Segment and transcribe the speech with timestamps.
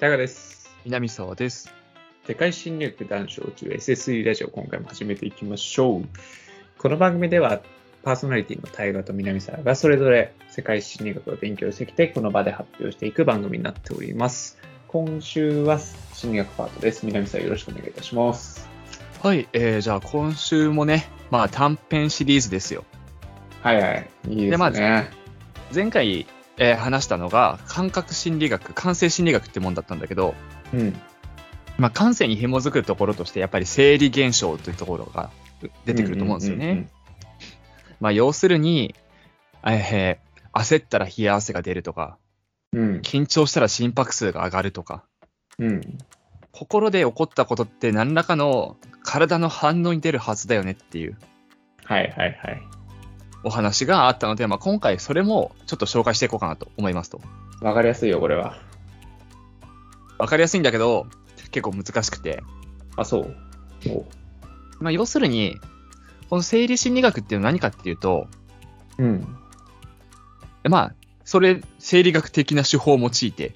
[0.00, 0.70] タカです。
[0.86, 1.70] 南沢です。
[2.26, 6.08] 世界侵略談笑中 SSE ラジオ今回も始めていきましょう。
[6.78, 7.60] この番組では
[8.02, 14.56] パーソナリティの大河と南沢がそれぞれ世界侵略学を勉強してきてこの場で発表していく番組になっております。
[14.88, 15.78] 今週は
[16.14, 17.04] 侵略パートです。
[17.04, 18.66] 南沢よろしくお願いいたします。
[19.22, 22.86] はい、えー、じゃあ今週もね、まあ短編シリーズですよ。
[23.60, 24.08] はいはい。
[24.28, 24.50] いいですね。
[24.52, 24.80] でまず
[25.74, 26.26] 前回、
[26.60, 30.34] えー話したのが感覚心理学、感性心理学ってもんだったんだけど、
[30.72, 30.94] うん。
[31.78, 35.30] まあ感性に紐づくところとしてやっぱり生理現象というところが
[35.86, 36.88] 出てくると思うんですよね。
[37.98, 38.94] まあ要するに、
[39.64, 42.18] えー焦ったら冷や汗が出るとか、
[42.72, 43.00] うん。
[43.02, 45.04] 緊張したら心拍数が上がるとか、
[45.58, 45.98] うん。
[46.52, 51.16] 心で起こったことって何らかの体の反応に出るはずだよねっていう
[51.84, 52.62] はいはいはい。
[53.42, 57.20] お話があったので、まあ、今回それもちょっと紹介していこうかなと思いますと。
[57.60, 58.56] わかりやすいよ、これは。
[60.18, 61.06] わかりやすいんだけど、
[61.50, 62.42] 結構難しくて。
[62.96, 63.36] あ、そう。
[63.88, 64.06] お
[64.80, 65.58] まあ、要するに、
[66.28, 68.28] この生理心理学っていうのは何かっていうと、
[68.98, 69.36] うん。
[70.64, 73.54] まあ、それ、生理学的な手法を用いて、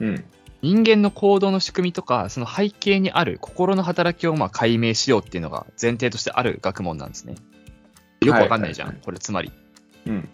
[0.00, 0.24] うん。
[0.62, 7.34] 人間の行動の仕組みとか、その背景にある心の働きをまあ解明しようっていうのが前提としてある学問なんですね。
[8.26, 9.52] よくわかんないじゃん、はいはいはいこれつまり。
[10.06, 10.28] うん。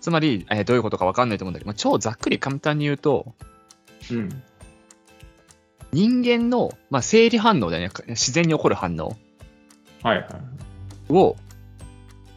[0.00, 3.34] つまり、えーどういうことかわかんないと思うんだけど、まあ、超ざっくり簡単に言うと、
[4.10, 4.42] うん。
[5.92, 7.92] 人間の、まあ、生理反応だよね。
[8.08, 9.16] 自然に起こる反応
[10.02, 11.12] はいはい。
[11.12, 11.36] を、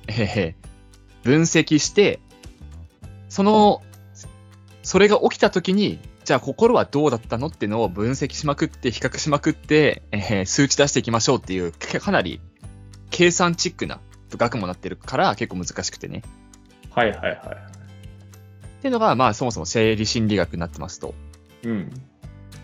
[0.07, 0.61] えー
[1.23, 2.19] 分析して、
[3.29, 3.83] その、
[4.81, 12.41] それが起きた時に、じゃあ心はどうだったのっていうのを分析しまくって、比較しまくって、えー数値出していきましょうっていう、かかなり
[13.11, 13.99] 計算チックな
[14.35, 16.23] 学問になってるから結構難しくてね。
[16.89, 17.35] はいはいはい。
[17.35, 21.13] っていうのが、まあそもそも生理心理学になってますと。
[21.63, 21.91] うん。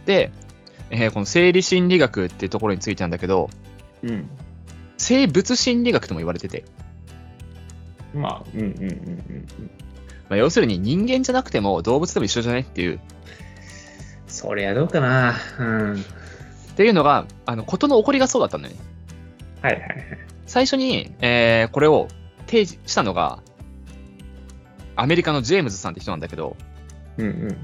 [0.06, 0.32] で、
[0.90, 3.50] えーこの生理心理学っていうところについてなんだけど、
[4.02, 4.28] うん。
[4.98, 6.66] 生物心理学とも言われてて、
[8.16, 9.48] まあ、うんうんうんうん。
[10.30, 13.00] まあ、要するに人間じゃなくても動物でも一緒じゃないっていう、
[14.28, 15.36] そりゃどうかな。
[15.60, 15.94] うん。
[15.96, 18.80] っていうのが、あの、ことの起こりがそうだったんだよね。
[19.62, 20.27] はいはいはい。
[20.48, 22.08] 最初に、えーこれを
[22.48, 23.44] 提示したのが、
[24.96, 26.56] アメリカのジェームズさんって人なんだけど、
[27.18, 27.58] うん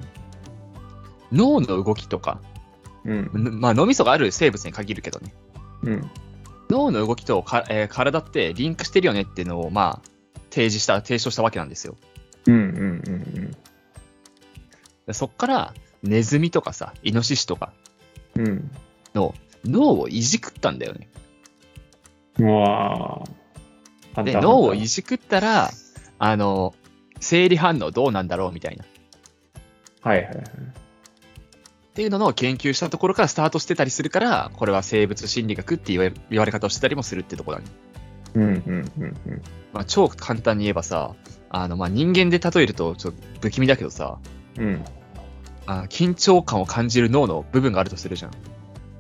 [1.31, 2.41] 脳の動きとか、
[3.05, 3.31] うん。
[3.33, 3.43] うん。
[3.49, 5.33] んまあ脳みそがある生物に限るけどね、
[5.83, 6.11] うん。
[6.69, 10.09] 脳の動きとか、えー体ってリンクしてるよねっていうのを、まあ、
[10.51, 11.95] 提示した、提唱したわけなんですよ。
[12.47, 13.57] うんうんうん
[15.07, 17.73] でそっから、ネズミとかさ、イノシシとか
[18.35, 18.47] うん。
[18.47, 18.71] うん。
[19.15, 19.33] の
[19.65, 21.09] 脳をいじくったんだよね。
[21.15, 21.22] う
[22.39, 23.23] わ
[24.15, 24.23] あ。
[24.23, 25.71] で、脳をいじくったら、
[26.19, 26.73] あの、
[27.19, 28.83] 生理反応どうなんだろうみたいな。
[28.83, 28.87] っ
[30.01, 30.45] はいはいはい。
[31.95, 37.69] ていうのを研究したところからスタートしてたりするから、これは生物心理学って言われ言われ方をしてたりもするってところだね。
[38.35, 39.41] うんうんうんうん。
[39.73, 41.15] まあ、超簡単に言えばさ、
[41.49, 44.17] あの、まあ、人間で例えるとちょっと不気味だけどさ、
[44.57, 44.83] うん。
[45.65, 48.31] あ緊張感を感じる脳の部分があるとするじゃん。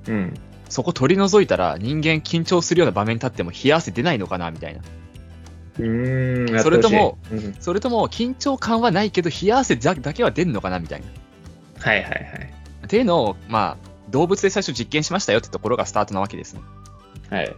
[0.07, 0.33] うん。
[0.73, 4.81] そこ取り除いたら人間緊張するような場面に立っても冷や汗出ないのかなみたいな。
[5.79, 6.63] うーん。
[6.63, 7.55] それともうん。
[7.59, 11.05] それとも緊張感はないけど冷や汗だだけは出んのかなみたいな。
[11.79, 12.53] はいはいはい。
[12.85, 16.61] っていうのを、まあ、動物で最初実験しましたよってところがスタートなわけですね。
[17.29, 17.55] はい。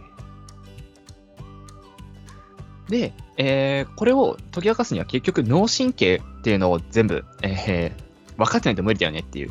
[2.88, 8.06] で、えーこれを解き明かすには結局脳神経っていうのを全部、えー
[8.36, 9.50] 分かってないと無理だよねっていう。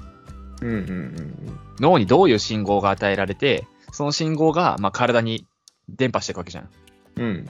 [0.61, 5.45] うんうんうん脳にどういう信号が与えられて、その信号が、まあ、体に
[5.89, 6.69] 伝播していくわけじゃん。
[7.17, 7.25] うん。
[7.25, 7.49] うん。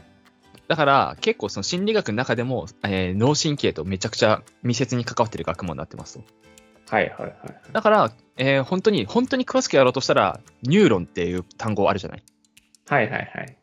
[0.67, 6.23] だから結構その心理学の中でも、えー脳神経とめちゃくちゃ密接に関わってる学問になってますと。
[6.89, 7.35] はいはいはい。
[7.71, 12.23] だから、えー本当に、本当に詳しくやろうとしたら、ニューロンっていう単語あるじゃない
[12.87, 13.57] はいはいはい。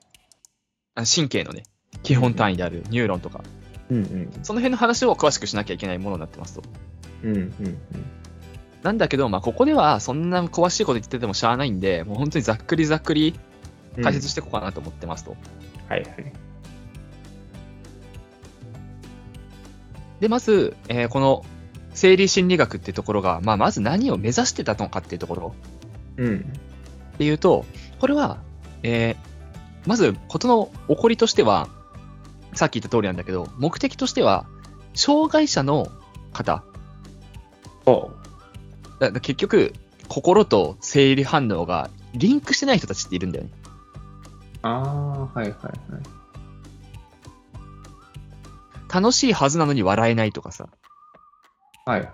[0.95, 1.65] あ神経のね、
[2.03, 3.43] 基本単位であるニューロンとか、
[3.91, 4.31] うんうん。
[4.45, 6.63] その辺の話を詳しくしなきゃいけないものになってますと。
[7.25, 7.79] うんうん
[8.83, 13.39] なんだけど、まあ、ここではそんな詳しいこと言っててもしゃあないんで、もう本当にざっくりざっくり
[13.97, 14.03] うん。
[14.05, 15.37] 解説していこうかなと思ってますと。
[15.89, 16.33] はいはい。
[20.21, 21.45] で、まず、えーこの
[21.95, 25.55] 生理心理学っていうところが、まあ、まず何を目指してたのかっていうところ
[26.17, 26.53] うん。
[27.15, 27.67] っていうと、
[28.01, 28.39] これは、
[28.83, 29.33] えー
[29.87, 31.69] まず、ことの起こりとしては、
[32.55, 34.47] さっき言った通りなんだけど、目的としては、
[34.95, 35.89] 障害者の
[36.33, 36.63] 方、
[37.85, 38.22] おう。
[39.03, 39.73] だだ結局、
[40.07, 43.51] 心と生理反応がリンクしてない人たちっているんだよね。
[44.63, 44.71] あ
[45.35, 45.55] あ、はいはいはい。
[48.93, 50.69] 楽しいはずなのに笑えないとかさ、
[51.85, 52.11] はいはい。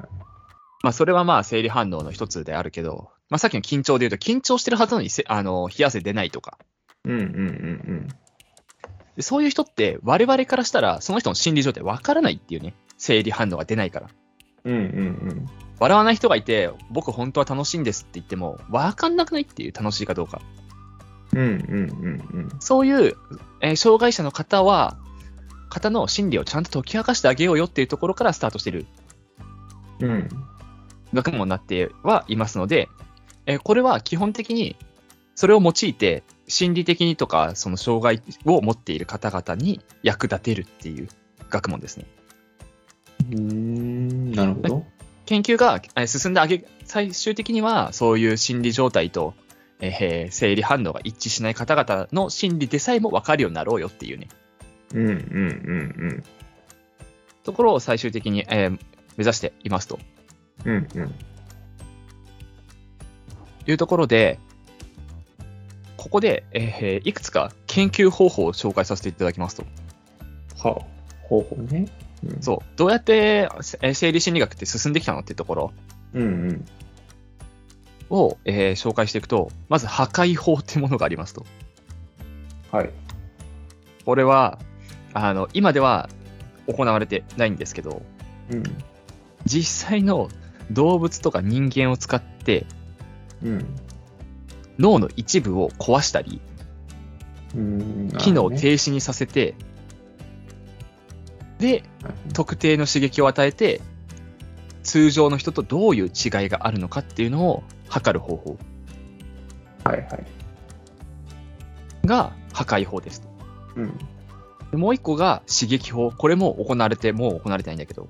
[0.82, 6.56] まあ、それはまあ、生理反応の一つであるけど、まあ、さっきの緊張で言うと、緊張してるはずなのにせ、あの、冷や汗出ないとか。
[7.05, 8.08] うんうんうん
[9.17, 12.75] でそういう人って、我々からしたら、その人の心理状態わからないっていうね。
[12.96, 14.08] 生理反応が出ないから。
[14.64, 14.75] うん。
[14.75, 20.41] うんうん笑わない人がいて、僕本当は楽しいんですって言っても、わかんなくないっていう楽しいかどうか。
[21.35, 21.41] うん。
[21.41, 23.17] うんうんうんそういう、
[23.61, 24.97] えー障害者の方は、
[25.69, 28.87] 方の心理をちゃんと解き明かしてあげようよっていうところからスタートしてる
[30.01, 30.11] うん。
[30.11, 30.29] うん。
[31.15, 32.89] 学問になってはいますので、
[33.47, 34.77] えーこれは基本的に
[35.35, 41.09] それを用いて心理的にとかその障害を持っている方々に役立てるっていう
[41.49, 42.07] 学問ですね。
[43.31, 44.33] うーん。
[44.33, 44.87] なるほど。
[45.29, 49.35] 研究がえー進んであげ、最終的にはそういう心理状態と、
[49.79, 54.29] えー生理反応が一致しない方々の心理でさえも分かるようになろうよっていうね、
[54.95, 56.25] うんうんうん
[57.45, 58.71] ところを最終的に、えー
[59.19, 59.99] 目指していますと
[60.65, 60.89] うん。
[60.95, 61.15] うんうん。
[63.67, 64.39] いうところで、
[65.99, 69.65] ここで、えーいくつか研究方法を紹介させていただきますと。
[70.57, 71.27] はあ。
[71.29, 71.87] 方法ね。
[72.25, 72.59] うんそう。
[72.76, 73.49] どうやって
[73.82, 75.73] えー生理心理学って進んできたのっていうところ
[76.15, 76.65] うんうん。
[78.11, 81.44] を、えー紹介していくと、まず破壊法っていうものがありますと。
[82.73, 82.91] はい。
[84.05, 84.59] これは、
[85.15, 86.09] あの、今では
[86.67, 88.03] 行われてないんですけど、
[88.50, 88.62] うん。
[89.44, 90.29] 実際の
[90.71, 92.67] 動物とか人間を使って
[93.43, 93.76] うん。
[94.79, 96.41] 脳の一部を壊したり、
[97.55, 98.09] うん。
[98.19, 99.55] 機能を停止にさせて、
[101.59, 101.83] で、
[102.33, 103.81] 特定の刺激を与えて、
[104.83, 106.11] 通常の人とどういう違い
[106.49, 108.57] があるのかっていうのを測る方法
[109.85, 110.27] はいはい。
[112.07, 113.29] が破壊法ですと。
[113.77, 113.99] うん。
[114.71, 116.11] でもう一個が刺激法。
[116.11, 118.09] これも行われて、もう行われてないんだけど、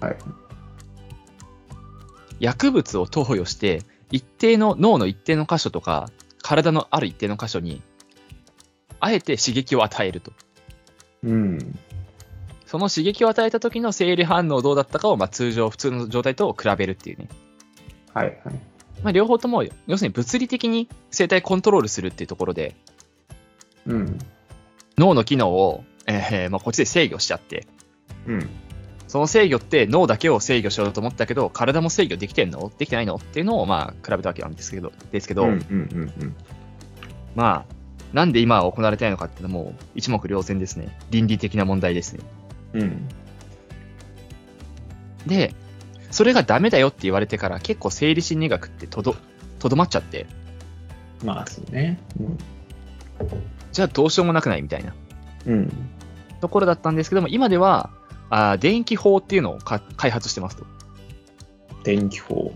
[0.00, 0.16] はい。
[2.40, 6.10] 薬物を投与して、一定の脳の一定の箇所とか、
[6.42, 7.82] 体のある一定の箇所に、
[9.00, 10.32] あえて刺激を与えると。
[11.24, 11.78] うん。
[12.68, 17.28] その刺激を与えた時の生理反応どうだったかを、まあ、通常、普通の状態と比べるっていうね。
[18.12, 18.36] はいはい。
[19.02, 22.76] まあ、両方とも、要するに物理的に生体コントロールするっていうところで、
[23.86, 24.18] うん。
[24.98, 27.66] 脳の機能を、えーまあ、こっちで制御しちゃって、
[28.26, 28.48] うん。
[29.06, 32.70] その制御って脳だけを制御しようと思ったけど、体も制御できてんの？
[32.76, 33.14] できてないの？
[33.14, 36.36] っていうのをまあ比べたわけなんですけど、ですけど、うんうんうん
[37.34, 37.74] まあ、
[38.12, 40.94] なんで今は行われてないのかっていうのも一目瞭然ですね。
[41.10, 42.20] 倫理的な問題ですね。
[42.74, 42.80] うん。
[42.82, 43.08] うん。
[45.26, 45.54] で、
[46.10, 49.16] それがダメだよって言われてから結構生理心理学ってとど、
[49.58, 50.26] とどまっちゃって、
[51.24, 51.98] まあ、そうね。
[52.20, 52.38] うん。
[53.72, 54.94] じゃあどうしようもなくないみたいな
[55.46, 55.72] うん。
[56.40, 57.90] ところだったんですけども、今では、
[58.30, 60.66] あー電気法っていうのをか開発してますと。
[61.82, 62.52] 電気法。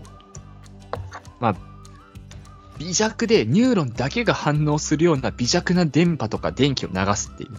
[2.79, 7.49] 微弱でニューロンだけが反応するような微弱な電波とか電気を流すっていう。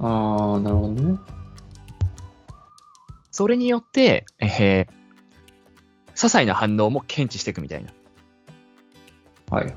[0.00, 1.18] ああ、なるほどね。
[3.36, 7.92] それによって、えー、些細な反応も検知していくみたいな。
[9.50, 9.74] はいはい。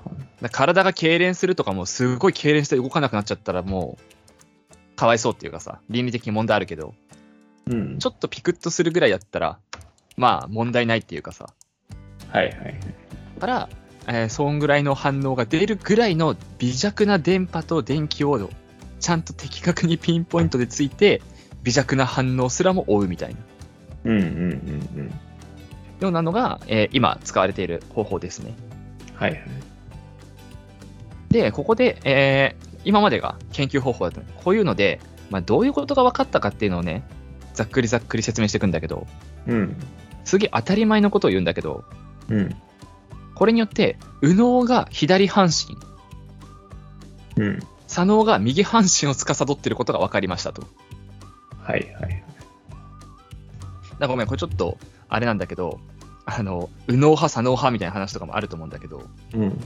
[0.49, 3.97] 体が痙攣するとかもすごい痙攣して動かなくなっちゃったらも
[4.93, 6.93] う、かわいそうっていうかさ、倫理的に問題あるけど、
[7.65, 7.99] うん。
[7.99, 9.59] ちょっとピクッとするぐらいだったら、
[10.15, 11.49] まあ問題ないっていうかさ、
[12.29, 12.79] はいはいはい。
[13.41, 13.69] から、
[14.07, 18.49] えーそんぐらいの反応が出るぐらいの微弱な電波と電気を
[19.01, 21.21] ちゃんと的確にピンポイントでついて、
[21.63, 23.48] 微弱な反応すらも追うみたいな。
[24.11, 25.13] うんうんうんうん。
[25.99, 28.53] ようなのが、えー今使われている方法ですね。
[29.15, 29.41] はいはい。
[31.29, 37.03] で、ここで、えー今までが研究方法だったのでこういうので、まあ、どういうことが分かったかっていうのをね、
[37.53, 39.05] ざっくりざっくり説明していくんだけど、
[39.47, 39.75] うん。
[40.23, 41.83] すげえ当たり前のことを言うんだけど、
[42.29, 42.55] うん。
[43.35, 45.77] これによって、右脳が左半身、
[47.43, 47.59] うん。
[47.87, 50.63] 左脳が右半身を司っていることが分かりましたと。
[51.61, 52.23] はいはい。
[53.99, 54.77] だからごめん、これちょっと、
[55.07, 55.79] あれなんだけど、
[56.25, 59.03] あの、右脳派、左脳派みたいな話とかもあると思うんだけど、
[59.33, 59.59] うん。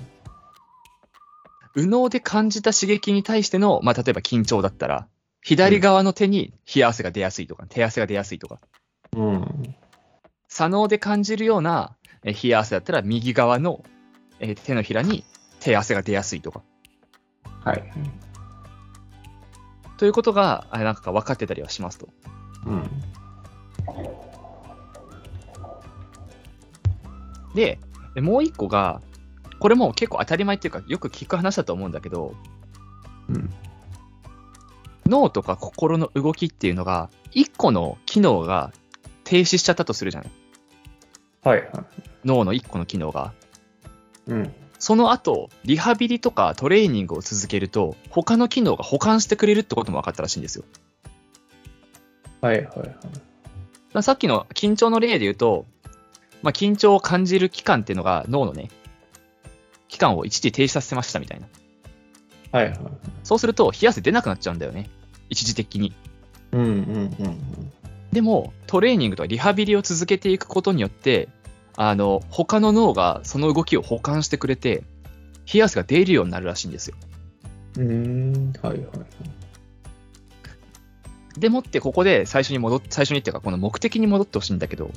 [1.75, 5.07] 右脳で感じた刺激に対しての、まあ、例えば緊張だったら、
[5.41, 8.59] 左側の手に冷や汗が出やすいとか、手汗が出やすいとか、
[9.15, 9.75] うん。
[10.47, 13.83] 左脳で感じるようなえー冷や汗だったら、右側の
[14.39, 15.23] えー手のひらに
[15.59, 16.63] 手汗が出やすいとか、
[17.63, 17.91] はいはい。
[19.97, 22.09] ということが、あなんか分かってたりはしますと。
[22.65, 22.89] うん。
[27.55, 27.79] で、
[28.15, 29.01] でもう一個が、
[29.59, 32.35] これも結構当たり前っていうか、よく聞く話だと思うんだけど、
[33.29, 33.49] うん。
[35.05, 38.71] 脳とか心の動きっていうのが、一個の機能が
[39.23, 40.31] 停止しちゃったとするじゃない？
[41.43, 41.69] はいはい。
[42.25, 43.33] 脳の1個の機能が。
[44.27, 44.53] うん。
[44.79, 50.65] その後、リハビリとかトレーニングを続けると、他の機能が補完してくれるってことも分かったらしいんですよ。
[52.41, 52.95] はいはいはい。
[53.93, 55.65] まあさっきの緊張の例で言うと、
[56.41, 58.69] まあ、緊張を感じる期間っていうのが脳のね、
[59.88, 61.47] 期間を一時停止させましたみたいな。
[62.51, 62.79] はいはい。
[63.23, 64.89] そうすると、冷や汗出なくなっちゃうんだよね。
[65.29, 65.93] 一時的に。
[66.51, 67.71] うんうんうん
[68.12, 71.29] でも、トレーニングとかリハビリを続けていくことによって、
[71.75, 74.83] あの、他の脳がその動きを補完してくれて、
[75.51, 76.95] 冷や汗が出るようになるらしいんですよ。
[77.79, 78.53] うん。
[78.62, 78.97] はいはいはい。
[81.37, 84.91] でもって、ここで最初に戻っ、最初にっていうか、この目的に戻ってほしいんだけど、こ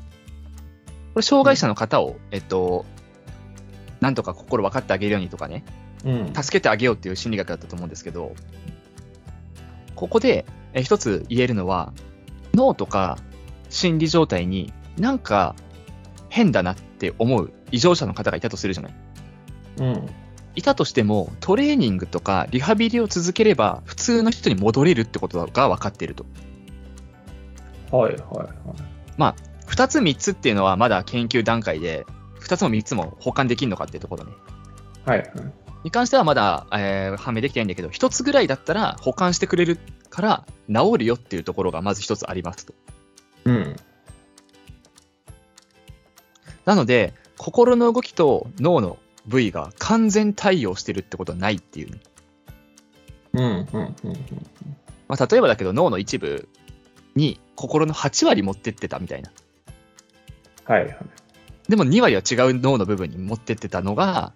[1.17, 2.85] れ、障害者の方を、えっと、
[4.01, 5.65] なんとか心分かってあげるようにとかね、
[6.05, 6.35] うん。
[6.35, 8.35] 助けてあげようっていう心理学だったと思うんですけど、
[9.95, 10.45] ここで
[10.77, 11.93] え一つ言えるのは、
[12.55, 13.19] 脳とか
[13.71, 15.57] 心理状態になんか
[16.29, 18.95] 変だなって思う異常者の方がいたとするじゃない。
[19.79, 20.07] うん。
[20.57, 26.25] いたとしても、トレーニングとかリハビリを続ければ、普通の人に戻れるってことが分かっていると。
[27.91, 29.35] はいはいはい。
[29.67, 32.07] 二つ三つっていうのはまだ研究段階で、
[32.39, 34.33] 二つも三つも補完できるのかっていうところね。
[35.05, 35.31] はいはい。
[35.85, 42.75] に関してはまだ、えー判明できてないんだけど、一つぐらいだったら補完してくれるから治るよっていうところがまず一つありますと。
[43.45, 43.77] うん。
[46.65, 52.01] なので、心の動きと脳の部位が完全対応してるってことはないっていうね、
[53.35, 54.17] うんうんうんうん。
[55.09, 56.49] まあ、例えばだけど脳の一部
[57.15, 59.31] に心の8割持ってってたみたいな。
[60.65, 60.97] はいはい。
[61.69, 64.33] でも2割は違う脳の部分に持ってってたのが、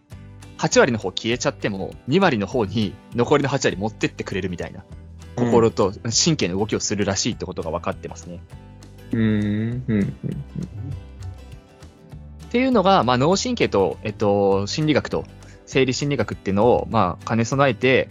[0.58, 4.84] 8割の方消えちゃっても、2割の方に残りの8割持ってってくれるみたいな。
[5.36, 5.92] 心と
[6.24, 8.40] 神経の動きをするらしいってことが分かってますね。
[9.12, 9.20] うん。
[9.20, 10.16] うんうん
[12.50, 15.24] っていうのが、まあ、脳神経と、えっと、心理学と
[15.66, 18.08] 生理心理学っていうのを、まあ、兼ね備えて、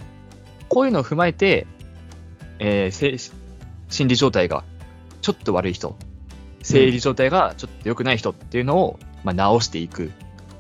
[0.70, 1.68] こういうのを踏まえて、
[2.60, 3.18] えーせ
[3.90, 4.64] 心理状態が
[5.22, 5.98] ちょっと悪い人、
[6.62, 10.12] 生理状態がちょっと良くない人っていうのを、まあ、直していく。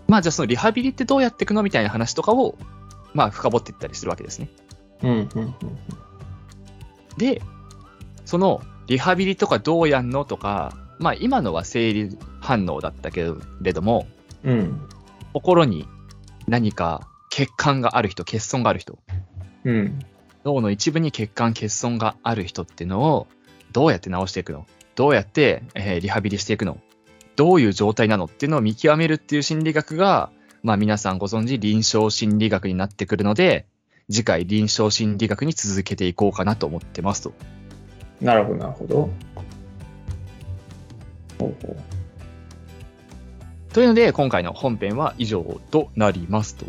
[0.07, 2.57] まあ、じゃあそのリハビリってどうやっていくのみたいな話とかを、
[3.13, 4.50] まあ、深掘っていったりするわけですね。
[5.03, 5.55] うんうんうん
[7.17, 7.41] で、
[8.25, 12.17] そのリハビリとかどうやんのとか、まあ今のは生理
[12.50, 14.08] 反応だったけれども、
[14.44, 14.82] うん。
[15.34, 15.88] 心に
[16.48, 18.98] 何か血管がある人、欠損がある人、
[19.65, 20.00] うん。
[20.44, 23.27] 脳の一部に血管、欠損がある人っていうのを
[23.72, 24.65] どうやって治していくの？
[24.96, 26.79] どうやって、えーリハビリしていくの？
[27.36, 30.32] どういう状態なのっていうのを見極めるっていう心理学が、
[30.63, 33.68] まあ皆さんご存知臨床心理学になってくるので、
[34.10, 37.34] 次回臨床心理学に続けていこうかなと思ってますと。
[38.20, 39.10] なるほど、なるほど。
[41.38, 41.77] ほうほ
[43.73, 46.65] というので、今回の本編は以上となりますと。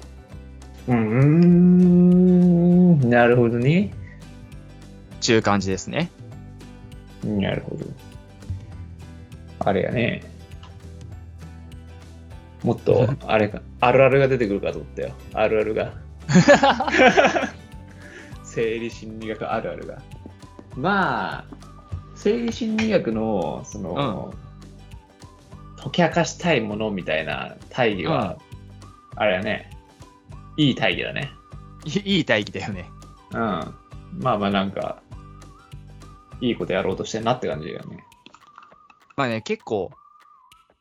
[0.88, 0.92] う。
[0.92, 3.00] うーん。
[3.08, 3.92] なるほどね。
[5.20, 6.10] ちゅう感じですね。
[7.24, 7.86] なるほど。
[9.60, 10.22] あれやね。
[12.62, 15.12] もっと、 あれか、あるあるが出てくるかと思ったよ。
[15.32, 15.94] あるあるが。
[18.44, 19.98] 生理心理学あるあるが。
[20.76, 21.44] まあ、
[22.14, 24.04] 生理心理学の、その、解
[26.00, 28.38] き明かしたいものみたいな大義は、
[29.16, 29.70] あれやね。
[30.56, 31.30] いい大義だね。
[31.84, 32.90] い いい大義だよね。
[33.32, 33.38] うん。
[33.38, 35.02] まあまあなんか、
[36.40, 38.04] いいことやろうとしてんなって感じだよね。
[39.16, 39.90] まあね、結構、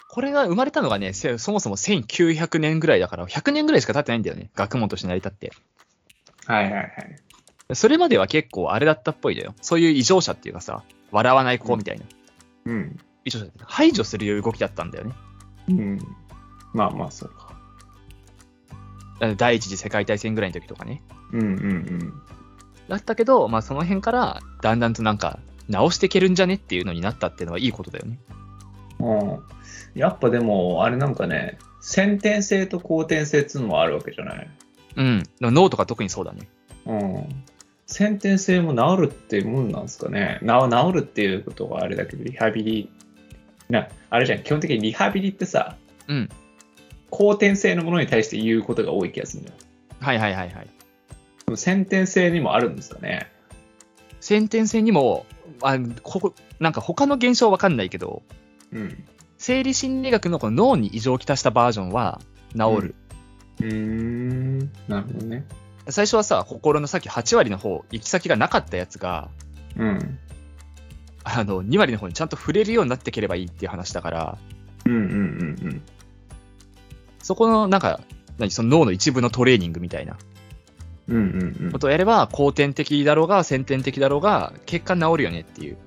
[0.09, 4.49] これが生まれたのがね、せそもそも1900年ぐらいだから、100年ぐらいしか経ってないんだよね。
[4.55, 5.51] 学問として成り立って。
[6.45, 7.75] はいはいはい。
[7.75, 9.53] それまでは結構あれだったっぽいだよ。
[9.61, 12.05] そういう異常者っていうかさ、笑わない子みたいな。
[12.65, 12.99] うん。
[13.29, 15.13] 異常者って排除する動きだったんだよね。
[15.69, 16.00] うん。
[16.74, 17.50] まあまあそうか。
[19.38, 21.01] 第一次世界大戦ぐらいの時とかね。
[21.31, 22.13] うんうん
[22.88, 28.17] だったけど、まあその辺から、だんだんとなんか、直していけるんじゃねっていうのになったっていうのはいいことだよね。
[29.00, 29.19] うん。
[29.19, 29.39] うん。
[29.93, 34.50] やっぱでも、あれなんかね、先天性と後天性っていうのもあるわけじゃない？
[34.95, 35.24] うん。
[35.39, 36.50] 脳とか特にそうだね。
[36.88, 37.45] うん。
[37.86, 40.39] 先天性も治るってもんなんですかね？
[40.41, 42.91] な治るっていうことがあれだけど、リハビリ、
[43.69, 46.29] な、あれじゃん、基本的にリハビリってさ、うん。
[47.11, 49.57] 後天性のものに対して言うことが多い気がするんだよ。
[49.99, 50.67] はいはいはいはい。
[51.57, 53.31] 先天性にもあるんですかね。
[54.19, 55.25] 先天性にも、
[55.61, 58.23] あここなんか他の現象はわかんないけど、
[58.71, 59.03] うん。
[59.38, 62.19] 生理心理学のこの脳に異常をきたしたバージョンは
[62.53, 62.95] 治る。
[63.61, 64.59] うーん。
[64.88, 65.45] なるほどね。
[65.89, 69.29] 最初はさ、心のさっき8割の方、行き先がなかったやつが、
[69.77, 70.19] うん。
[71.23, 74.38] あの、2割の方にちゃんと触れるようになってければいいっていう話だから、
[74.85, 75.81] ううんうんうん
[77.21, 77.99] そこの、なんか、
[78.39, 80.17] 何、その脳の一部のトレーニングみたいな
[81.71, 85.77] ことをやれば、後天的だろうが、先天的だろうが、結果治るよねっていう。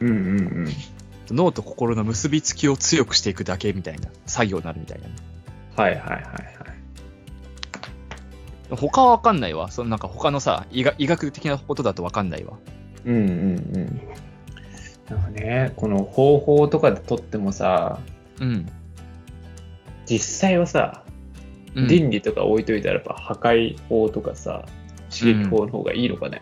[0.00, 0.68] うんうんうん。
[1.30, 5.14] 脳と心の結びつきを強くしていくだけみたいな作業になるみたいなね。
[5.74, 6.36] はいはいはいはい。
[8.70, 9.70] 他はわかんないわ。
[9.70, 12.58] そのなんか他のさ、医学医学的なことだとわかんないわ。
[13.04, 14.00] うんうんうん。
[15.10, 18.00] なんかね、この方法とかでとってもさ、
[18.40, 18.66] うん。
[20.06, 21.02] 実際はさ、
[21.74, 24.64] うん倫理とか置いといたらやっぱ破壊法とかさ、
[25.10, 26.40] 刺激法の方がいいのかね？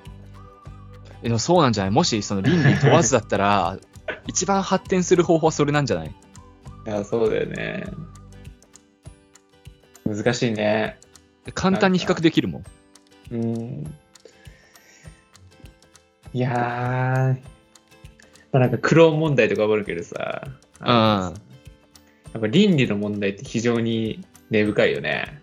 [1.23, 1.91] でもそうなんじゃない？
[1.91, 3.79] もしその倫理問わずだったら、
[4.29, 6.09] 一番発展する方法はそれなんじゃない？
[6.09, 7.85] いや、そうだよね。
[10.07, 10.99] 難しいね。
[11.55, 12.65] 簡単に比較できるもん。
[13.33, 13.85] うん。
[16.33, 17.37] いやー、
[18.55, 20.47] まあ、なんかクローン問題とかもあるけどさ、
[20.79, 21.37] あの
[22.33, 25.41] やっぱ倫理の問題って非常に根深いよね。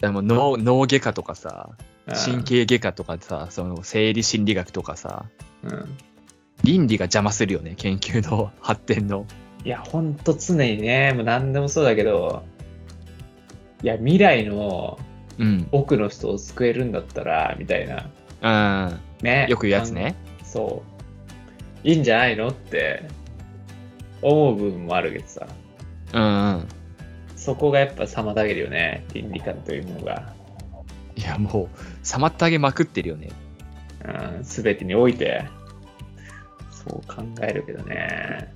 [0.00, 1.68] でも脳脳外科とかさ、
[2.06, 5.26] うん神経外科とかさ、その生理心理学とかさ、
[5.62, 5.98] うん。
[6.64, 9.26] 倫理が邪魔するよね、研究の 発展の。
[9.62, 12.42] いや、ほんと常にね、もう何でもそうだけど、
[13.82, 14.98] いや、未来の
[15.36, 15.68] うん。
[15.70, 18.88] 奥の人を救えるんだったら、みたいな。
[18.88, 19.00] うん。
[19.22, 19.46] ね。
[19.50, 20.14] よく言うやつね。
[20.42, 20.97] そう。
[21.84, 23.08] いいんじゃないのって
[24.22, 25.46] 思う部分もあるけどさ、
[26.12, 26.26] うんう
[26.58, 26.68] ん。
[27.36, 30.34] そこがやっぱ妨げるよね、倫理観というものが。
[31.16, 33.30] いや、もう、妨げまくってるよね。
[34.04, 35.44] うん、全てにおいて、
[36.70, 38.52] そう考えるけどね。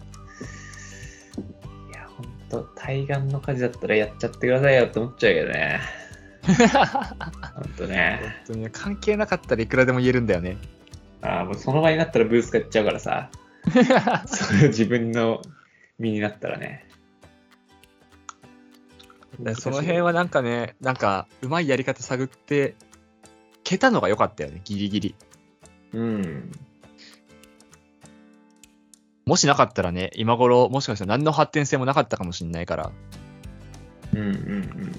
[1.90, 5.80] いや、ほんと、対岸の火事だったらやっちゃってくださいよって思っちゃうけどね。
[7.54, 8.20] ほんとね。
[8.22, 10.56] 本当に関係なかったらいくらでも言えるんだよね。
[11.22, 13.30] ああ、もうその場になったらブース買っちゃうからさ、
[14.26, 15.40] それ自分の
[15.98, 16.86] 身になったらね。
[19.56, 22.74] その辺はなんかね、なんか、うまいやり方探って、
[23.64, 25.14] 消えたのが良かったよね、ギリギリ。
[25.94, 26.52] うん。
[29.24, 32.92] もしなかったらね、今頃、もしかしたら何の発展性もなかったかもしれないから、
[34.12, 34.92] うんうんうん。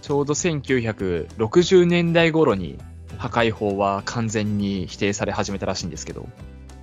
[0.00, 2.78] ちょうど1960年代頃に
[3.18, 6.28] 破壊法は完全に否定され始めたらしいんですけど、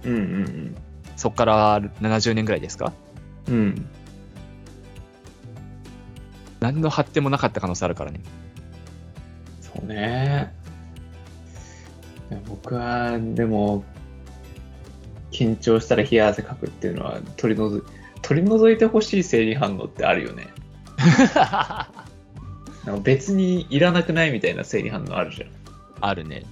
[0.03, 0.75] うんうん
[1.15, 2.91] そこから70年ぐらいですか？
[3.47, 3.55] うん。
[3.55, 3.87] うん。
[6.59, 8.19] 何の発展もなかった可能性あるからね。
[9.61, 10.51] そうね。
[12.47, 13.83] 僕は、でも、
[15.31, 17.83] 緊張したら冷や汗かくっていうのは取り除い
[18.21, 20.47] 取り除いてほしい生理反応ってあるよね。
[23.03, 25.49] 別にいらなくないみたいな生理反応あるじゃん。
[26.01, 26.43] あるね。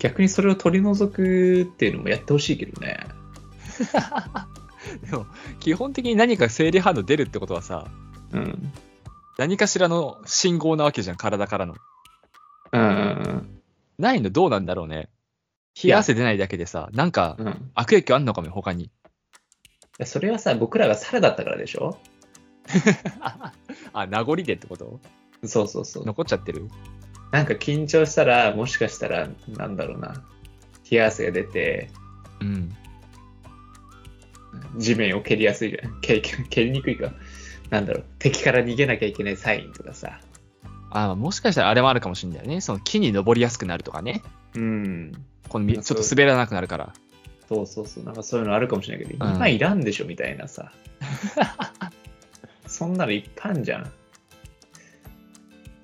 [0.00, 2.98] 逆にそれを取り除くっていうのもやってほしいけどね。
[5.10, 5.26] でも、
[5.60, 7.86] 基本的に何か生理反応出るってことはさ、
[8.32, 8.72] うん。
[9.38, 11.74] 何かしらの信号なわけじゃん、体からの。
[12.72, 13.60] うんうん
[13.96, 15.08] ないのどうなんだろうね。
[15.82, 17.36] 冷や汗出ないだけでさ、なんか。
[17.74, 18.90] 悪影響あんのかもよ、他に。
[20.04, 21.96] それはさ、僕らが猿だったからでしょ？
[23.92, 25.00] あ、名残でってこと？
[25.44, 26.04] そうそうそう。
[26.04, 26.68] 残っちゃってる？
[27.34, 30.22] なんか緊張したら、もしかしたら、なんだろうな。
[30.88, 31.90] 冷や汗が出て、
[32.40, 32.72] うん。
[34.78, 35.98] 地面を蹴りやすいじゃん。
[36.00, 37.12] 蹴り蹴りにくいか。
[37.70, 38.04] なんだろう。
[38.20, 40.20] 敵から逃げなきゃいけないサインとかさ。
[40.90, 42.60] あ、もしかしたらあれもあるかもしれないよね。
[42.60, 44.22] その木に登りやすくなるとかね。
[44.54, 45.12] うん。
[45.48, 46.94] このちょっと滑らなくなるから。
[47.48, 48.04] そうそうそう。
[48.04, 50.70] なんかそういうのあるかもしれないけど、うん今いらんでしょみたいなさ。
[52.68, 53.90] そんなのいっぱいあんじゃん。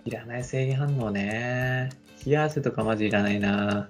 [0.04, 1.90] いらない生理反応ね。
[2.24, 3.88] 冷や汗とかマジいらないな。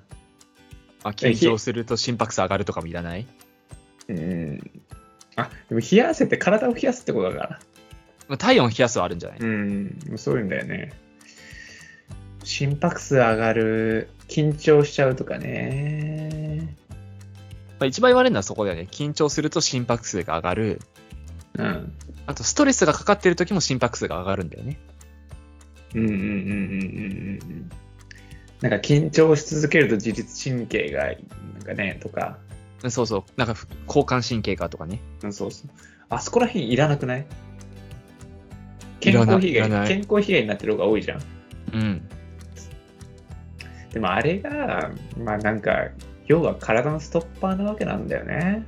[1.03, 3.27] あ、緊張すると心拍数上がるとかもいらない？
[4.09, 4.71] うん。
[5.37, 7.61] あ、でも冷や汗って体を冷やすってことだから。
[8.29, 10.93] まあ体温冷やすはあるんじゃない、うん、そういうんだよね。
[12.45, 16.77] 心拍数上がる、緊張しちゃうとかね。
[17.79, 18.89] まあ、一番言われるのはそこだよね。
[18.91, 20.81] 緊張すると心拍数が上がる。
[21.59, 21.93] うん。
[22.27, 24.79] あと、ストレスがかかってる時も心拍数が上がるんだよね。
[25.95, 27.71] うんうんうんうんうんうん。
[28.61, 31.17] なんか緊張し続けると自律神経が、なん
[31.65, 32.39] かね、とか、
[32.89, 33.25] そうそう。
[33.37, 33.55] なんか、
[33.87, 35.01] 交感神経がとかね。
[35.23, 35.71] うんそうそう。
[36.09, 37.21] あそこら辺いらなくない？
[37.21, 37.25] い
[39.01, 41.21] 健康被害、健康被害になってる方が多いじゃん。
[41.73, 42.09] うん。
[43.93, 45.89] でもあれが、まあなんか、
[46.27, 48.67] 要は体のストッパーなわけなんだよね。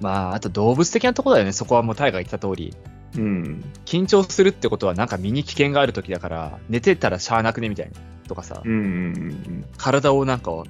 [0.00, 1.52] まあ、あと動物的なところだよね。
[1.52, 2.74] そこはもうタイが言った通り。
[3.16, 3.64] うん。
[3.84, 7.92] 緊張するってことはなんか身に危険がある時だから、寝てたらしゃあなくねみたいな。
[8.26, 8.90] とかさ、うんうんうんう
[9.30, 9.64] ん。
[9.76, 10.64] 体をなんか、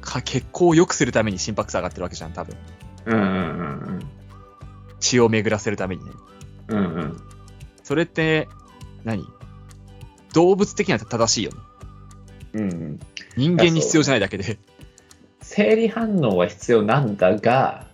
[0.00, 2.56] か血行を良くするために心拍数上がってるわけじゃん、多分。
[3.06, 4.00] うんうん
[4.98, 6.10] 血を巡らせるためにね。
[6.68, 6.78] うん。
[6.78, 7.20] うんうん。
[7.82, 8.48] それって
[9.04, 9.24] 何、
[10.34, 11.56] 動物的には正しいよね。
[12.52, 13.00] うんうん。
[13.36, 14.58] 人間に必要じゃないだけで。
[15.40, 17.86] 生理反応は必要なんだが、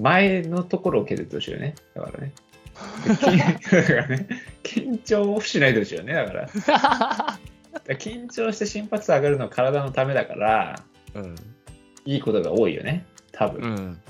[0.00, 1.74] 前のところを削ってほしいよね。
[1.94, 2.32] だからね。
[2.76, 4.28] 緊だからね、
[4.62, 6.12] 緊張をしないでほしいよね。
[6.12, 6.46] だから。
[6.46, 7.38] だか
[7.88, 10.82] ら緊張して心拍数上がるのは体のためだから、
[11.14, 11.34] うん。
[12.04, 13.06] いいことが多いよね。
[13.32, 13.62] 多分。
[13.62, 14.00] うん。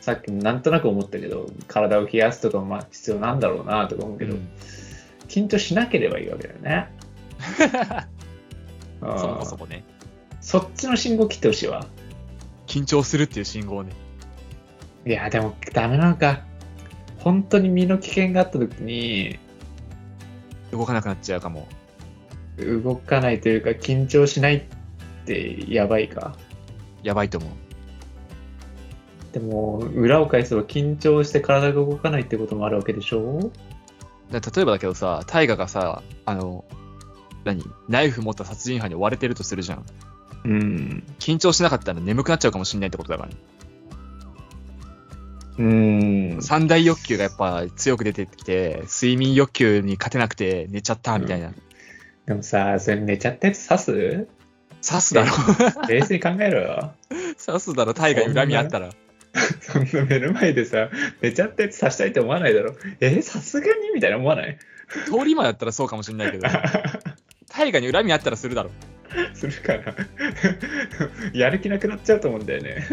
[0.00, 4.36] さっきもなんとなく思ったけど、体を冷やすとかもまあ必要なんだろうなとか思うけど、
[5.28, 6.88] 緊張しなければいいわけだよね。
[9.02, 9.84] うんそもそもね。
[10.40, 11.86] そっちの信号切ってほしいわ。
[12.66, 13.92] 緊張するっていう信号ね。
[15.06, 16.44] いや、でもダメなのか。
[17.18, 19.38] 本当に身の危険があった時に、
[20.72, 21.68] 動かなくなっちゃうかも。
[22.58, 24.62] 動かないというか、緊張しないっ
[25.26, 26.36] てやばいか。
[27.02, 27.50] やばいと思う。
[29.32, 33.50] でも、裏を返せば緊張して体が動かないってこともあるわけでしょ
[34.30, 36.64] だ例えばだけどさ、大河がさ、あの、
[37.44, 37.64] 何？
[37.88, 39.84] ナイフ持った殺人犯に追われてるとするじゃん。
[40.44, 41.04] うん。
[41.18, 43.36] 緊張しなかったら眠くなっちゃうかもしれないってことだからね。
[45.58, 46.38] うん。
[46.42, 51.52] 三大欲求がやっぱ強く出てきて、睡眠欲求に勝てなくて寝ちゃったみたいな。
[52.26, 54.26] でもさ、それ寝ちゃったやつ刺す？
[54.82, 55.32] 刺すだろ。
[55.88, 56.94] 冷静に考えろよ。
[57.44, 58.90] 刺すだろ、大河に恨みあったら。
[59.60, 60.88] そんな目の前でさ、
[61.20, 62.74] 寝ちゃったやつ刺したいって思わないだろ。
[63.00, 63.90] え、さすがに？
[63.94, 64.58] みたいな思わない？
[65.06, 66.48] 通り魔だったらそうかもしれないけど、
[67.48, 68.70] 大河に恨みあったらするだろ。
[69.34, 69.94] するかな
[71.34, 72.86] やる気なくなっちゃうと思うんだよね。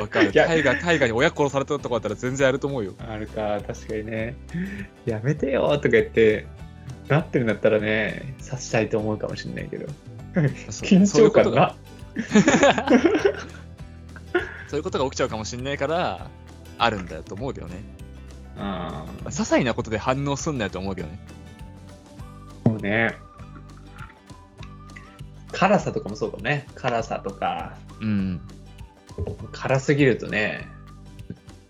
[0.00, 0.30] わかる。
[0.32, 2.94] いや大河、大河に親殺されたとこだったら全然やると思うよ。
[2.98, 4.36] あるか、確かにね。
[5.06, 6.46] やめてよとか言って、
[7.08, 9.86] なってるんだったらね、刺したいと思うかもしれないけど。
[10.34, 11.74] 緊張感な。
[14.68, 16.28] そういうことが起きちゃうかもしれないから、
[16.76, 17.82] あるんだと思うけどね。
[18.56, 21.18] あ些細なことで反応すんなよと思うけどね。
[22.64, 23.16] もうね。
[25.52, 26.66] 辛さとかもそうかもね。
[26.74, 28.40] 辛さとか、うん。
[29.52, 30.66] 辛すぎるとね、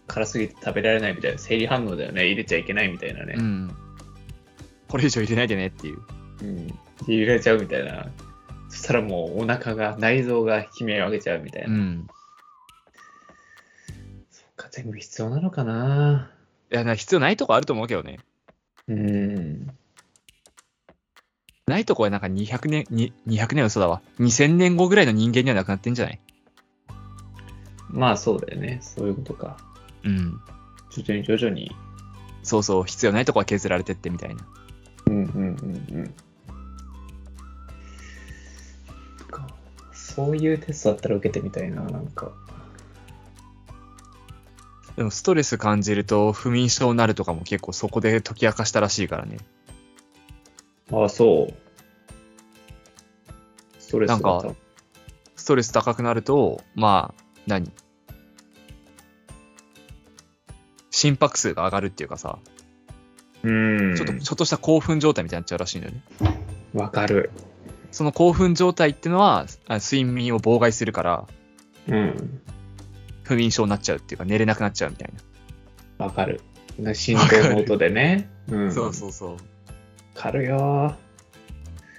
[0.06, 2.26] 辛すぎて食べられないみたいな生理反応だよね。
[2.26, 3.34] 入れちゃいけないみたいなね。
[3.36, 3.76] うん。
[4.88, 5.98] これ以上入れないでねっていう。
[6.42, 6.78] うん。
[7.06, 8.08] 入れちゃうみたいな。
[8.70, 11.68] そしたらもうお腹が、内臓が悲鳴を上げちゃうみたいな。
[11.68, 12.06] うん。
[14.30, 16.30] そっか、全部必要なのかな
[16.70, 18.18] いや、な必要ないとこあると思うけどね。
[18.88, 19.68] うん。
[21.66, 24.00] ないとこはなんか200年、に200年は嘘だわ。
[24.20, 26.20] 2000年後ぐらいの人間にはなくなってんじゃない？
[27.90, 28.78] まあそうだよね。
[28.82, 29.56] そういうことか。
[30.04, 30.40] うん。
[30.90, 31.70] 徐々に徐々に。
[32.42, 34.46] そうそう、必要ないとこは削られてってみたいな。
[35.06, 36.14] うんうんうんうん。
[40.18, 42.32] そういうテストだったら受けてみたいな、なんか。
[44.96, 49.38] でもストレス感じると不眠症になるとかも結構そこで解き明かしたらしいからね。
[50.90, 51.54] ああ、そう。
[53.78, 54.44] ストレスなんか
[55.36, 57.72] ストレス高くなると、まあ、何？
[60.90, 62.38] 心拍数が上がるっていうかさ、
[63.42, 63.50] う
[63.92, 63.94] ん。
[63.96, 66.02] ちょっと、ちょっとした興奮状態みたいになっちゃうらしいんだよね。
[66.74, 67.30] わかる。
[67.90, 71.26] その興奮状態っていうのは、あ睡眠を妨害するから、
[71.88, 72.40] うん。
[73.22, 75.12] 不眠症になっちゃうっていうか、寝れなくなっちゃうみたい
[75.98, 76.40] わかる。
[76.78, 78.28] な心臓の音でね。
[78.48, 78.66] うん。
[78.68, 79.36] うそう。
[80.14, 80.96] かるよ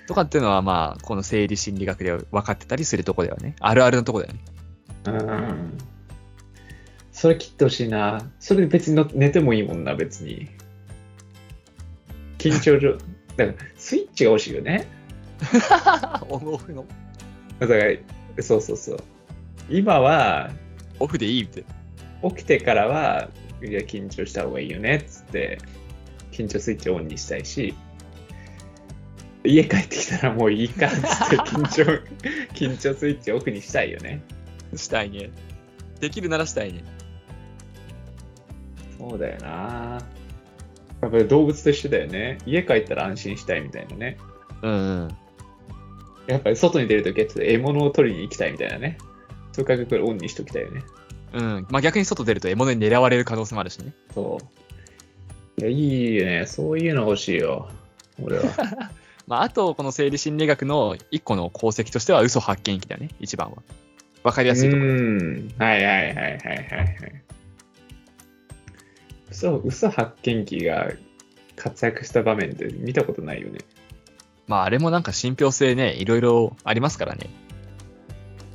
[0.07, 3.55] とかっていうのは、まあ、この生理心理学では分かってたりするとこだよね。
[3.59, 4.39] あるあるのとこだよね。
[5.11, 5.77] うん。
[7.11, 8.31] それ切ってほしいな。
[8.39, 10.47] それで別にの寝てもいいもんな、別に。
[12.37, 12.97] 緊張状。
[13.35, 14.87] だから、スイッチが欲しいよね。
[16.29, 16.85] オンオフの。
[17.59, 17.83] だから、
[18.41, 18.99] そうそうそう。
[19.69, 20.51] 今は、
[20.99, 21.63] オフでいいって。
[22.23, 23.29] 起きてからは、
[23.61, 25.57] いや、緊張した方がいいよね、っつって、
[26.31, 27.73] 緊張スイッチをオンにしたいし、
[29.43, 32.01] 家帰ってきたらもういいか、っつって、緊張、
[32.55, 34.21] 緊張スイッチオフにしたいよね。
[34.77, 35.31] したいね。
[35.99, 36.83] できるならしたいね。
[38.97, 39.99] そうだよな
[41.01, 42.37] やっぱり動物と一緒だよね。
[42.45, 44.17] 家帰ったら安心したいみたいなね。
[44.61, 45.17] うんうん。
[46.27, 48.97] やっぱり外に出るときはちょっと獲物を取りに行きたいみたいなね。
[49.53, 50.83] そういう感覚でオンにしときたいよね。
[51.33, 51.67] うん。
[51.69, 53.93] まあ逆に外出ると獲物に狙われる可能性もあるしね。
[54.13, 54.37] そ
[55.57, 55.61] う。
[55.61, 56.45] いや、いいよね。
[56.45, 57.69] そういうの欲しいよ。
[58.21, 58.43] 俺は。
[59.27, 63.09] まああと、この生理心理学の一個の功績としては嘘発見器だね。
[63.19, 63.57] 一番は。
[64.29, 64.89] わかりやすいところ。
[64.89, 65.51] うん。
[65.57, 67.23] はいはいはいはいはいはい。
[69.31, 70.91] 嘘、嘘発見器が
[71.55, 73.59] 活躍した場面って見たことないよね。
[74.45, 77.27] まああれもなんか信憑性ね、いろいろありますからね。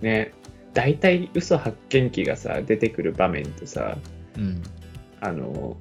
[0.00, 0.32] ね。
[0.74, 3.98] 大体嘘発見器がさ、出てくる場面ってさ、
[4.36, 4.62] うん。
[5.20, 5.76] あの、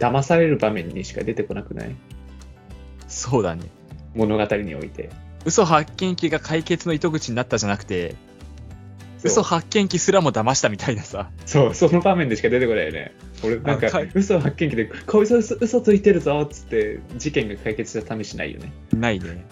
[0.00, 1.94] 騙される場面にしか出てこなくない？
[3.06, 3.62] そうだね。
[4.16, 5.10] 物語において。
[5.44, 8.16] 嘘発見器が解決の糸口になったじゃなくて、
[9.24, 11.30] 嘘発見器すらも騙したみたいなさ。
[11.46, 13.14] そう、その場面でしか出てこないよね。
[13.42, 18.72] 俺、なんか嘘発見器で、こいつ嘘嘘ついてるぞっつって、事件が解決した試しないよね。
[18.92, 19.46] ないね。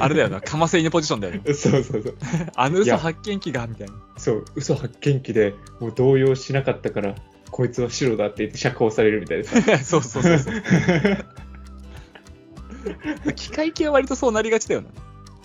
[0.00, 1.40] あれだよな、 かませ犬ポジションだよね。
[1.46, 2.16] そうそうそう。
[2.54, 3.94] あの嘘発見器が、みたいな。
[4.16, 7.14] そう、嘘発見器でもう動揺しなかったから、
[7.50, 9.78] こいつは白だって言って釈放されるみたいなさ。
[9.82, 10.54] そうそうそうそう。
[13.34, 14.88] 機械系は割とそうなりがちだよな。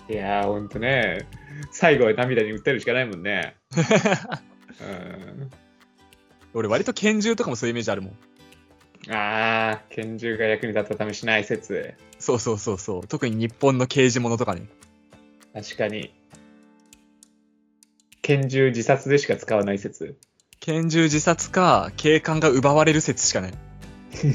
[0.08, 1.26] いやー、ほんとね、
[1.70, 3.56] 最後は涙に訴えるしかないもんね。
[4.80, 4.84] う
[5.44, 5.50] ん
[6.54, 8.16] 俺割と拳銃とかもそういうイメージあるもん。
[9.10, 11.94] あー、拳銃が役に立った試しない説。
[12.18, 13.06] そうそうそうそう。
[13.06, 14.66] 特に日本の刑事物とかね。
[15.54, 16.14] 確かに。
[18.20, 20.16] 拳銃自殺でしか使わない説。
[20.60, 23.54] 拳銃自殺か、警官が奪われる説しかない。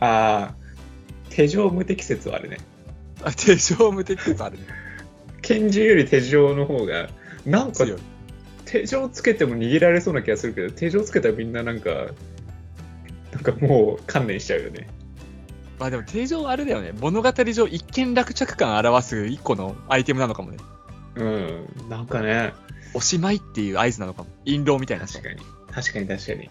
[0.00, 0.57] あー、
[1.38, 2.58] 手錠無敵説はあるね。
[3.22, 4.64] あ、手錠無敵説あるね。
[5.40, 7.10] 拳銃より手錠の方が、
[7.46, 7.86] なんか。
[8.64, 11.90] 手錠つけても逃げられそうな気がするけど、手錠つけたらみんななんか、
[13.32, 14.88] なんかもう観念しちゃうよね。
[15.78, 16.90] まあでも手錠あれだよね。
[16.98, 20.58] 物語上一見落着感を表す一個のアイテムなのかもね。
[21.14, 22.52] うん、なんかね、
[22.94, 24.28] おしまいっていう合図なのかも。
[24.44, 25.36] 印籠みたいなさ確。
[25.36, 26.50] かに、確かに確かに。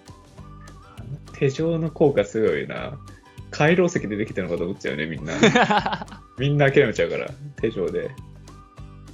[1.33, 2.97] 手錠の効果すごいな。
[3.51, 5.33] 回廊石でできたのかと思っちゃうね、みんな。
[6.37, 7.29] みんな諦めちゃうから、
[7.61, 8.11] 手錠で。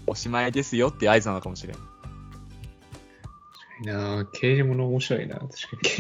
[0.08, 1.76] おしまいですよって合図なのかもしれん。
[1.76, 1.92] 確か
[3.82, 5.36] にな刑事物面白いな。
[5.36, 5.56] 確か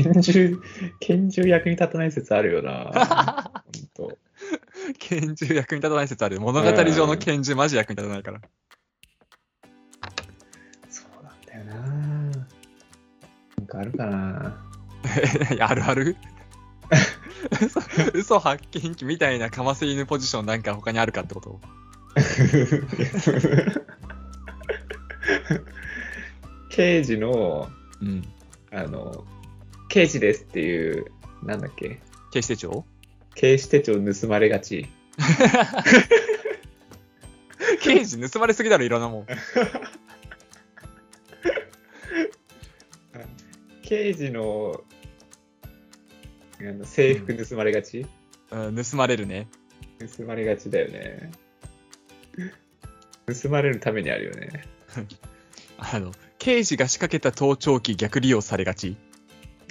[0.06, 0.62] に拳銃、
[1.00, 3.52] 拳銃役に立たない説あるよな。
[3.96, 4.18] ほんと。
[5.00, 6.42] 拳銃役に立たない説ある。
[6.42, 8.42] 物語上の拳銃マジ役に立たないから。
[10.90, 11.82] そうなんだよな。
[13.58, 14.58] なんかあるかな。
[15.60, 16.18] あるある？
[17.62, 17.80] 嘘
[18.14, 21.60] 嘘発見器みたいなかませ犬ポジションなんか他にあるかってこと？
[26.70, 27.70] 刑事の、
[28.02, 28.24] うん。
[28.72, 29.26] あの、
[29.90, 31.06] 刑事ですっていう、
[31.44, 32.00] なんだっけ、
[32.32, 32.84] 警視手帳？
[33.36, 34.88] 警視手帳盗まれがち。
[37.82, 39.28] 刑事盗まれすぎだろ、いろんなもん。
[43.84, 44.82] 刑事の
[46.70, 48.06] あの制服盗まれがち、
[48.52, 49.48] うん、盗まれるね。
[50.18, 51.32] 盗まれがちだよね。
[53.42, 54.64] 盗まれるためにあるよね。
[55.78, 58.96] あの、刑事が仕掛けた盗聴器逆利用されがち。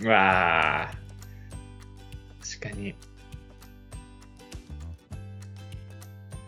[0.02, 0.94] うわあ。
[2.44, 2.94] 確かに。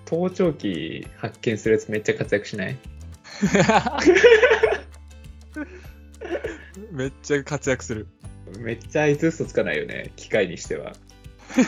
[0.04, 2.76] 盗聴器発見するやつめっちゃ活躍しない？
[6.92, 8.06] めっちゃ活躍する。
[8.58, 10.92] めっちゃあいつ嘘つかないよね、機械にしては。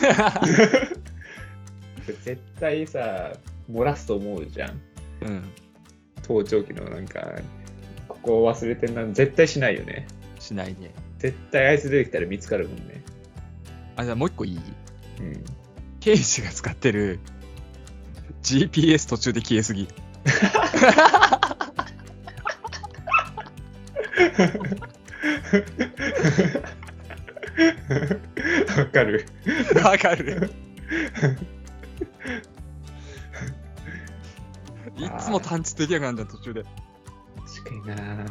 [2.23, 3.33] 絶対さ、
[3.71, 4.81] 漏らすと思うじゃん。
[5.21, 5.43] うん。
[6.23, 7.35] 盗聴器のなんか、
[8.07, 10.07] ここを忘れてんな、絶対しないよね。
[10.39, 10.91] しないね。
[11.19, 13.01] 絶対あいつ出てきたら見つかるもんね。
[13.95, 14.59] あ、じゃあもう一個いい？
[15.19, 15.43] うん。
[15.99, 17.19] 刑事が使ってる
[18.43, 19.87] GPS 途中で消えすぎ。
[28.77, 29.25] わかる。
[29.83, 30.49] わかる。
[34.97, 36.63] いつも探知できなくなるじゃん、途中で。
[36.63, 38.25] 確かにな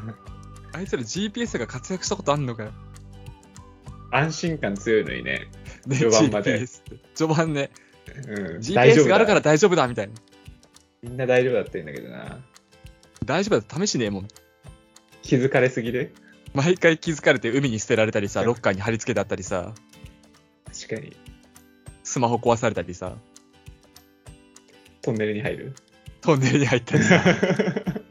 [0.72, 2.72] あいつら GPS が活躍したことあんのかよ。
[4.10, 5.48] 安心感強いのにね。
[5.86, 6.66] ね序盤まで
[7.14, 7.70] 序盤ね。
[8.28, 8.58] うん。
[8.58, 10.14] GPS があるから大丈夫だみたいな。
[11.02, 12.44] みんな大丈夫だって言うんだけどな。
[13.24, 14.28] 大丈夫だ試しねえもん。
[15.22, 16.12] 気づかれすぎる？
[16.56, 19.74] 毎回気づかれて海に捨てられたりさ、ロッカーに貼り付けてあったりさ、
[20.64, 21.14] 確かに。
[22.02, 23.14] スマホ壊されたりさ、
[25.02, 25.74] トンネルに入る？
[26.22, 27.22] トンネルに入ったりさ、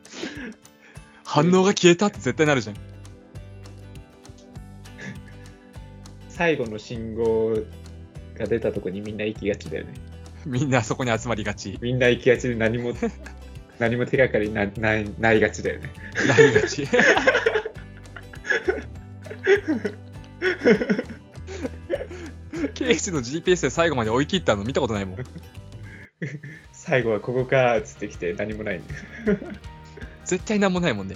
[1.25, 2.75] 反応が消えたって絶対なるじゃん。
[6.29, 7.55] 最後の信号
[8.37, 9.93] が出たとこにみんな行きがちだよね。
[10.45, 11.79] みんなそこに集まりがち。
[11.81, 12.93] みんな行きがちで何も、
[13.79, 15.89] 何も手がかりなないないがちだよね。
[16.27, 16.87] なりがち。
[22.73, 25.17] 刑事の GPS で最後まで追い切ったの見たことないもん。
[26.71, 28.83] 最後はここかっつってきて何もない、ね、
[30.23, 31.15] 絶対なんもないもんね。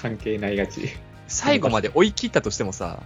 [0.00, 0.88] 関係ないがち。
[1.26, 3.02] 最後まで追い切ったとしてもさ、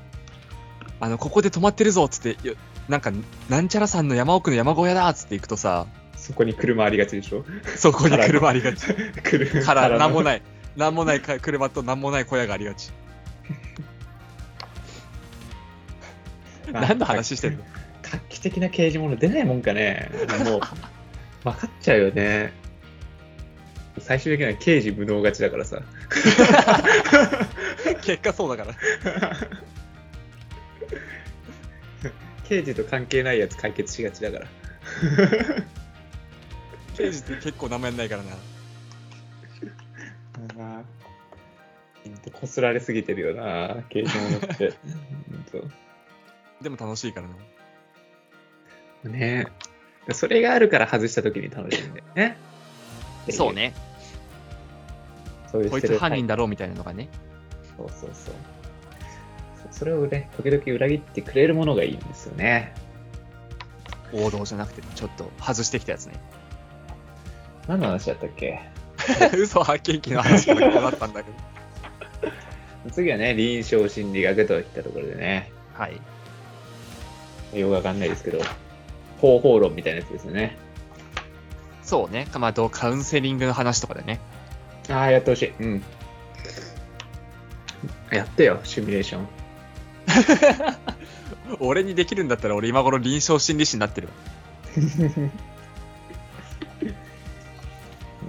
[1.00, 2.54] あの、ここで止まってるぞっつって、よ
[2.88, 3.12] なんか、
[3.48, 5.86] なんちゃらさんの山奥の山小屋だっつって行くとさ、
[6.16, 7.44] そこに車ありがちでしょ？
[7.76, 8.86] そこに車ありがち。
[9.24, 10.24] 車から、なんもい。
[10.24, 10.42] ない。
[10.76, 12.92] なんもないか車となんもない小屋がありがち。
[16.70, 17.64] 何の話してんの？
[18.02, 20.10] 画期的な刑事物出ないもんかね。
[20.44, 20.60] もう、
[21.44, 22.52] 分かっちゃうよね。
[23.98, 25.82] 最終的には刑事無能勝ちだからさ。
[28.02, 28.78] 結果そうだから。
[32.48, 34.46] 刑事と関係ないやつ解決しがちだから。
[36.96, 38.30] 刑事って結構何もやんないからな。
[42.32, 44.72] こすられすぎてるよな、刑事物って。
[46.62, 47.34] でも楽しいからな。
[49.02, 49.46] とね
[50.12, 52.36] それがあるから外した時に楽しいんだよね。
[53.30, 53.52] そう。
[53.52, 53.72] ね。
[55.50, 57.08] そういうこいつ犯人だろうみたいなのがね。
[57.76, 58.34] そうそうそう。
[59.70, 62.74] それをね、時々裏切ってくれるものがいいんですよね。
[64.12, 66.14] 王道じゃなくて、ちょっと外してきたやつね。
[67.68, 68.60] 何の話だったっけ？
[69.36, 71.36] 嘘発見器の話からこうなったんだけど。
[72.92, 76.00] 次はね、臨床心理学といったところでね、はい。
[77.52, 78.40] よくわかんないですけど、
[79.20, 80.56] 方法論みたいなやつですよね。
[81.82, 82.26] そうね。
[82.38, 84.20] まあ、カウンセリングの話とかでね。
[84.88, 85.52] ああ、やってほしい。
[85.60, 85.82] うん。
[88.10, 89.28] やってよ、シミュレーション。
[91.60, 94.12] 俺にできるんだったら俺今頃臨床心理士になってるわ。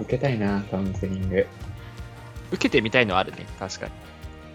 [0.00, 1.46] 受けたいな、カウンセリング。
[2.52, 3.46] 受けてみたいのはあるね。
[3.58, 3.92] 確かに。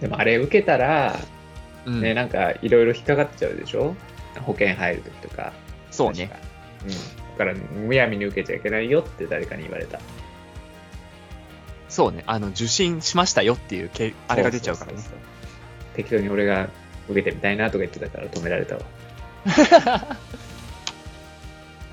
[0.01, 1.19] でもあれ受けたら、
[1.85, 3.95] うんね、なんかいろいろ引っかかっちゃうでしょ？
[4.41, 5.53] 保険入るときとか。
[5.91, 6.29] そうね。
[6.83, 6.89] うん。
[7.37, 9.99] だから、むやみに受けちゃいけないよって誰かに言われた。
[11.87, 12.23] そうね。
[12.27, 15.03] あの、受診しましたよっていうけ、あれが出ちゃうからねそ。
[15.05, 15.19] そそう
[15.95, 16.69] 適当に俺が
[17.09, 18.81] 受けてみたいなとか言ってたから止められたわ。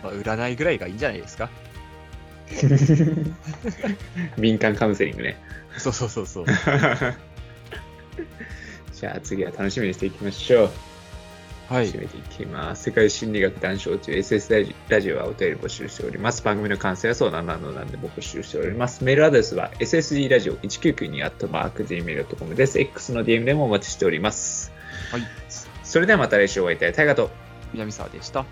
[0.03, 1.49] まあ、占いぐらいがいいんじゃないですか。
[4.37, 5.37] 民間カウンセリングね。
[5.79, 6.47] そうそうそうそう。
[8.93, 10.71] じゃあ次は楽しみにしていきましょう。
[11.69, 12.01] はい締。
[12.01, 12.85] めていきます。
[12.85, 16.43] 世界心理学談笑中 SS ラジラジオはお便り募集しております。
[16.45, 19.03] 番組の感想や相談などなんでも募集しております。
[19.03, 22.79] メールアドレスは ssd ラジオ1992 at mark gmail.com です。
[22.79, 24.73] X の DM でもお待ちしております。
[25.11, 25.23] はい。
[25.83, 26.93] それではまた来週お会いいたい。
[26.93, 27.31] タイガと
[27.73, 28.45] 南沢でした。